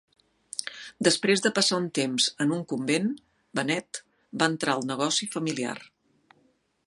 Després 1.07 1.43
de 1.45 1.51
passar 1.57 1.77
un 1.81 1.85
temps 1.99 2.29
en 2.45 2.55
un 2.57 2.63
convent, 2.71 3.07
Bennett 3.59 4.01
va 4.43 4.49
entrar 4.53 4.75
al 4.79 4.87
negoci 4.95 5.33
familiar. 5.37 5.77